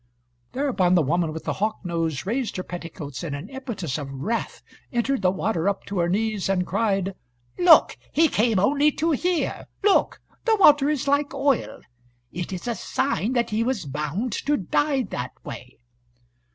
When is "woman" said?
1.03-1.31